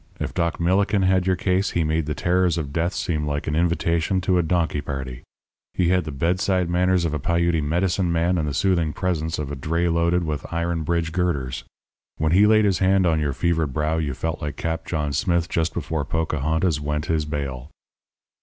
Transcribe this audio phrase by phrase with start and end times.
[0.19, 3.55] If Doc Millikin had your case, he made the terrors of death seem like an
[3.55, 5.21] invitation to a donkey party.
[5.75, 9.51] He had the bedside manners of a Piute medicine man and the soothing presence of
[9.51, 11.65] a dray loaded with iron bridge girders.
[12.17, 15.47] When he laid his hand on your fevered brow you felt like Cap John Smith
[15.47, 17.69] just before Pocahontas went his bail.